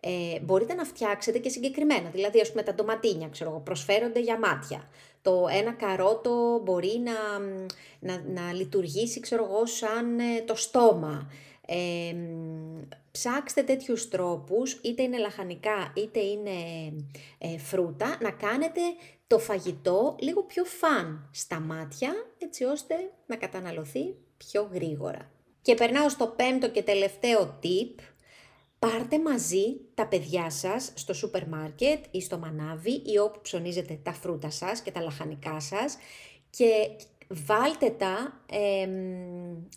Ε, 0.00 0.40
μπορείτε 0.40 0.74
να 0.74 0.84
φτιάξετε 0.84 1.38
και 1.38 1.48
συγκεκριμένα, 1.48 2.10
δηλαδή 2.10 2.40
ας 2.40 2.50
πούμε 2.50 2.62
τα 2.62 2.74
ντοματίνια, 2.74 3.28
ξέρω 3.28 3.60
προσφέρονται 3.64 4.20
για 4.20 4.38
μάτια 4.38 4.88
το 5.24 5.46
ένα 5.50 5.72
καρότο 5.72 6.60
μπορεί 6.64 7.02
να, 7.04 7.38
να, 7.98 8.22
να 8.26 8.52
λειτουργήσει, 8.52 9.20
ξέρω 9.20 9.44
εγώ, 9.44 9.66
σαν 9.66 10.18
ε, 10.18 10.40
το 10.46 10.54
στόμα. 10.54 11.30
Ε, 11.66 12.14
ψάξτε 13.10 13.62
τέτοιους 13.62 14.08
τρόπους, 14.08 14.72
είτε 14.72 15.02
είναι 15.02 15.18
λαχανικά 15.18 15.92
είτε 15.96 16.20
είναι 16.20 16.50
ε, 17.38 17.58
φρούτα, 17.58 18.18
να 18.20 18.30
κάνετε 18.30 18.80
το 19.26 19.38
φαγητό 19.38 20.16
λίγο 20.20 20.42
πιο 20.42 20.64
φαν 20.64 21.28
στα 21.32 21.60
μάτια, 21.60 22.12
έτσι 22.38 22.64
ώστε 22.64 22.94
να 23.26 23.36
καταναλωθεί 23.36 24.14
πιο 24.36 24.68
γρήγορα. 24.72 25.30
Και 25.62 25.74
περνάω 25.74 26.08
στο 26.08 26.26
πέμπτο 26.26 26.70
και 26.70 26.82
τελευταίο 26.82 27.58
tip, 27.62 28.02
Πάρτε 28.90 29.18
μαζί 29.18 29.80
τα 29.94 30.06
παιδιά 30.06 30.50
σας 30.50 30.92
στο 30.94 31.12
σούπερ 31.14 31.48
μάρκετ 31.48 32.04
ή 32.10 32.20
στο 32.20 32.38
μανάβι 32.38 33.02
ή 33.04 33.18
όπου 33.18 33.40
ψωνίζετε 33.40 34.00
τα 34.02 34.12
φρούτα 34.12 34.50
σας 34.50 34.80
και 34.80 34.90
τα 34.90 35.00
λαχανικά 35.00 35.60
σας 35.60 35.96
και 36.50 36.66
βάλτε 37.28 37.90
τα 37.90 38.44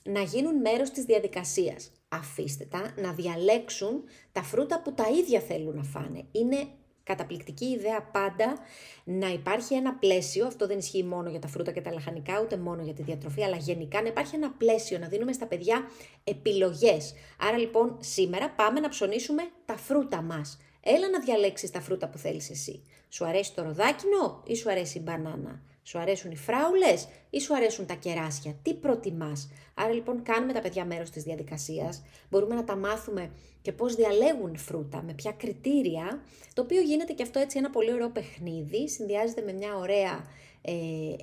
να 0.03 0.21
γίνουν 0.21 0.55
μέρος 0.55 0.89
της 0.89 1.03
διαδικασίας. 1.03 1.91
Αφήστε 2.09 2.65
τα 2.65 2.93
να 2.97 3.13
διαλέξουν 3.13 4.03
τα 4.31 4.43
φρούτα 4.43 4.81
που 4.81 4.93
τα 4.93 5.09
ίδια 5.09 5.39
θέλουν 5.39 5.75
να 5.75 5.83
φάνε. 5.83 6.25
Είναι 6.31 6.67
καταπληκτική 7.07 7.65
ιδέα 7.65 8.01
πάντα 8.01 8.57
να 9.03 9.27
υπάρχει 9.27 9.73
ένα 9.73 9.93
πλαίσιο, 9.93 10.45
αυτό 10.45 10.67
δεν 10.67 10.77
ισχύει 10.77 11.03
μόνο 11.03 11.29
για 11.29 11.39
τα 11.39 11.47
φρούτα 11.47 11.71
και 11.71 11.81
τα 11.81 11.91
λαχανικά, 11.93 12.41
ούτε 12.41 12.57
μόνο 12.57 12.81
για 12.83 12.93
τη 12.93 13.01
διατροφή, 13.01 13.43
αλλά 13.43 13.55
γενικά 13.55 14.01
να 14.01 14.07
υπάρχει 14.07 14.35
ένα 14.35 14.51
πλαίσιο, 14.51 14.97
να 14.97 15.07
δίνουμε 15.07 15.33
στα 15.33 15.45
παιδιά 15.45 15.89
επιλογές. 16.23 17.13
Άρα 17.39 17.57
λοιπόν 17.57 17.97
σήμερα 17.99 18.49
πάμε 18.49 18.79
να 18.79 18.89
ψωνίσουμε 18.89 19.43
τα 19.65 19.77
φρούτα 19.77 20.21
μας. 20.21 20.57
Έλα 20.83 21.09
να 21.09 21.19
διαλέξεις 21.19 21.71
τα 21.71 21.81
φρούτα 21.81 22.09
που 22.09 22.17
θέλεις 22.17 22.49
εσύ. 22.49 22.83
Σου 23.09 23.25
αρέσει 23.25 23.53
το 23.53 23.63
ροδάκινο 23.63 24.43
ή 24.45 24.55
σου 24.55 24.69
αρέσει 24.69 24.97
η 24.97 25.01
μπανάνα; 25.03 25.61
Σου 25.87 25.99
αρέσουν 25.99 26.31
οι 26.31 26.35
φράουλες 26.35 27.07
ή 27.29 27.39
σου 27.39 27.55
αρέσουν 27.55 27.85
τα 27.85 27.93
κεράσια; 27.93 28.55
Τι 28.63 28.73
προτιμάς; 28.73 29.49
Άρα 29.73 29.93
λοιπόν 29.93 30.23
κάνουμε 30.23 30.53
τα 30.53 30.61
παιδιά 30.61 30.85
μέρος 30.85 31.09
της 31.09 31.23
διαδικασίας. 31.23 32.03
Μπορούμε 32.29 32.55
να 32.55 32.63
τα 32.63 32.75
μάθουμε 32.75 33.31
και 33.61 33.71
πώς 33.71 33.95
διαλέγουν 33.95 34.57
φρούτα, 34.57 35.01
με 35.01 35.13
ποια 35.13 35.31
κριτήρια, 35.31 36.21
το 36.53 36.61
οποίο 36.61 36.81
γίνεται 36.81 37.13
και 37.13 37.23
αυτό 37.23 37.39
έτσι 37.39 37.57
ένα 37.57 37.69
πολύ 37.69 37.93
ωραίο 37.93 38.09
παιχνίδι, 38.09 38.89
συνδυάζεται 38.89 39.41
με 39.41 39.53
μια 39.53 39.75
ωραία 39.75 40.25
ε, 40.61 40.73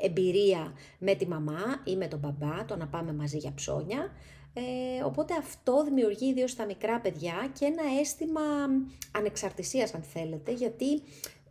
εμπειρία 0.06 0.72
με 0.98 1.14
τη 1.14 1.26
μαμά 1.26 1.82
ή 1.84 1.96
με 1.96 2.06
τον 2.06 2.18
μπαμπά, 2.18 2.64
το 2.64 2.76
να 2.76 2.86
πάμε 2.86 3.12
μαζί 3.12 3.38
για 3.38 3.52
ψώνια. 3.54 4.12
Ε, 4.56 5.02
οπότε 5.04 5.34
αυτό 5.38 5.84
δημιουργεί 5.84 6.26
ιδίως 6.26 6.50
στα 6.50 6.64
μικρά 6.66 7.00
παιδιά 7.00 7.50
και 7.58 7.64
ένα 7.64 7.82
αίσθημα 8.00 8.40
ανεξαρτησίας 9.12 9.94
αν 9.94 10.02
θέλετε, 10.02 10.52
γιατί 10.52 11.02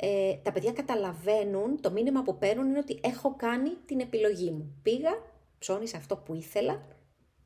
ε, 0.06 0.36
τα 0.44 0.52
παιδιά 0.52 0.72
καταλαβαίνουν, 0.72 1.82
το 1.82 1.92
μήνυμα 1.92 2.22
που 2.24 2.38
παίρνουν 2.38 2.70
είναι 2.70 2.80
ότι 2.80 3.00
έχω 3.04 3.36
κάνει 3.38 3.70
την 3.86 4.00
επιλογή 4.00 4.52
μου. 4.52 4.80
Πήγα, 4.82 5.12
ψώνισα 5.60 5.98
αυτό 5.98 6.16
που 6.16 6.34
ήθελα 6.34 6.82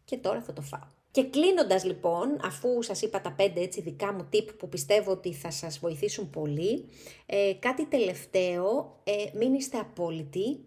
και 0.06 0.18
τώρα 0.18 0.42
θα 0.42 0.54
το 0.54 0.62
φάω. 0.62 0.88
Και 1.12 1.24
κλείνοντας 1.24 1.84
λοιπόν, 1.84 2.40
αφού 2.44 2.82
σας 2.82 3.02
είπα 3.02 3.22
τα 3.22 3.32
πέντε 3.32 3.62
έτσι 3.62 3.82
δικά 3.82 4.14
μου 4.14 4.30
tip 4.34 4.48
που 4.58 4.70
πιστεύω 4.70 5.12
ότι 5.12 5.34
θα 5.34 5.52
σας 5.52 5.80
βοηθήσουν 5.80 6.30
πολύ, 6.30 6.86
ε, 7.26 7.54
κάτι 7.60 7.86
τελευταίο, 7.86 9.00
ε, 9.04 9.38
μην 9.38 9.54
είστε 9.54 9.78
απόλυτοι. 9.78 10.60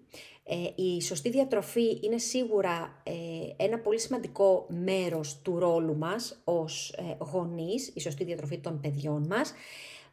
Ε, 0.44 0.82
η 0.82 1.02
σωστή 1.02 1.30
διατροφή 1.30 1.98
είναι 2.02 2.18
σίγουρα 2.18 3.02
ε, 3.02 3.64
ένα 3.64 3.78
πολύ 3.78 4.00
σημαντικό 4.00 4.66
μέρος 4.68 5.40
του 5.42 5.58
ρόλου 5.58 5.96
μας 5.96 6.40
ως 6.44 6.92
ε, 6.92 7.16
γονείς, 7.32 7.90
η 7.94 8.00
σωστή 8.00 8.24
διατροφή 8.24 8.58
των 8.58 8.80
παιδιών 8.80 9.26
μας. 9.26 9.52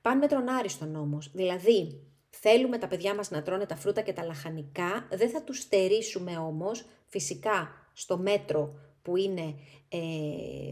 Πάνε 0.07 0.19
με 0.19 0.27
τον 0.27 0.49
άριστον 0.49 0.95
όμως, 0.95 1.31
δηλαδή 1.33 2.01
θέλουμε 2.29 2.77
τα 2.77 2.87
παιδιά 2.87 3.15
μας 3.15 3.31
να 3.31 3.41
τρώνε 3.41 3.65
τα 3.65 3.75
φρούτα 3.75 4.01
και 4.01 4.13
τα 4.13 4.23
λαχανικά, 4.25 5.07
δεν 5.11 5.29
θα 5.29 5.43
τους 5.43 5.59
στερήσουμε 5.59 6.37
όμως 6.37 6.85
φυσικά 7.05 7.69
στο 7.93 8.17
μέτρο 8.17 8.79
που 9.01 9.17
είναι 9.17 9.55
ε, 9.89 9.97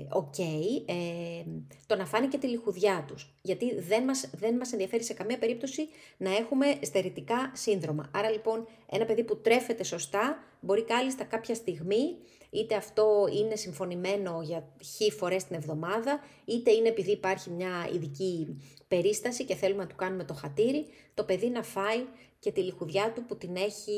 ok, 0.09 0.39
ε, 0.85 1.43
το 1.85 1.95
να 1.95 2.05
φάνε 2.05 2.27
και 2.27 2.37
τη 2.37 2.47
λιχουδιά 2.47 3.05
τους. 3.07 3.35
Γιατί 3.41 3.79
δεν 3.79 4.03
μας, 4.03 4.29
δεν 4.33 4.55
μας 4.55 4.71
ενδιαφέρει 4.71 5.03
σε 5.03 5.13
καμία 5.13 5.37
περίπτωση 5.37 5.87
να 6.17 6.35
έχουμε 6.35 6.65
στερητικά 6.81 7.51
σύνδρομα. 7.53 8.09
Άρα 8.13 8.29
λοιπόν 8.29 8.67
ένα 8.91 9.05
παιδί 9.05 9.23
που 9.23 9.37
τρέφεται 9.37 9.83
σωστά 9.83 10.37
μπορεί 10.59 10.83
κάλλιστα 10.83 11.23
κάποια 11.23 11.55
στιγμή, 11.55 12.17
είτε 12.49 12.75
αυτό 12.75 13.27
είναι 13.41 13.55
συμφωνημένο 13.55 14.41
για 14.43 14.67
χι 14.83 15.11
φορές 15.11 15.43
την 15.43 15.55
εβδομάδα, 15.55 16.19
είτε 16.45 16.71
είναι 16.71 16.87
επειδή 16.87 17.11
υπάρχει 17.11 17.49
μια 17.49 17.89
ειδική 17.93 18.57
περίσταση 18.95 19.45
και 19.45 19.55
θέλουμε 19.55 19.83
να 19.83 19.89
του 19.89 19.95
κάνουμε 19.95 20.23
το 20.23 20.33
χατήρι, 20.33 20.85
το 21.13 21.23
παιδί 21.23 21.49
να 21.49 21.63
φάει 21.63 22.05
και 22.39 22.51
τη 22.51 22.61
λιχουδιά 22.61 23.11
του 23.15 23.25
που 23.25 23.37
την 23.37 23.55
έχει 23.55 23.91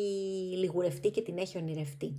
λιγουρευτεί 0.57 1.09
και 1.09 1.21
την 1.21 1.37
έχει 1.37 1.57
ονειρευτεί. 1.57 2.13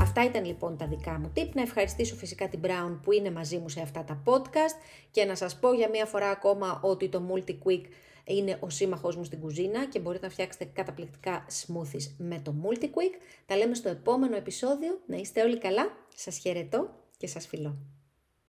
Αυτά 0.00 0.24
ήταν 0.24 0.44
λοιπόν 0.44 0.76
τα 0.76 0.86
δικά 0.86 1.18
μου 1.18 1.32
tip. 1.36 1.48
Να 1.52 1.62
ευχαριστήσω 1.62 2.14
φυσικά 2.14 2.48
την 2.48 2.60
Brown 2.62 2.98
που 3.02 3.12
είναι 3.12 3.30
μαζί 3.30 3.58
μου 3.58 3.68
σε 3.68 3.80
αυτά 3.80 4.04
τα 4.04 4.22
podcast 4.26 4.76
και 5.10 5.24
να 5.24 5.34
σας 5.34 5.58
πω 5.58 5.72
για 5.72 5.88
μία 5.88 6.06
φορά 6.06 6.28
ακόμα 6.30 6.80
ότι 6.82 7.08
το 7.08 7.22
Multi 7.32 7.50
Quick 7.50 7.82
είναι 8.24 8.56
ο 8.60 8.70
σύμμαχός 8.70 9.16
μου 9.16 9.24
στην 9.24 9.40
κουζίνα 9.40 9.86
και 9.86 9.98
μπορείτε 9.98 10.26
να 10.26 10.32
φτιάξετε 10.32 10.64
καταπληκτικά 10.64 11.46
smoothies 11.50 12.10
με 12.18 12.40
το 12.42 12.54
Multi 12.64 12.84
Quick. 12.84 13.14
Τα 13.46 13.56
λέμε 13.56 13.74
στο 13.74 13.88
επόμενο 13.88 14.36
επεισόδιο. 14.36 14.98
Να 15.06 15.16
είστε 15.16 15.42
όλοι 15.42 15.58
καλά. 15.58 15.96
Σας 16.14 16.36
χαιρετώ 16.38 17.00
και 17.22 17.28
σας 17.28 17.46
φιλώ. 17.46 17.78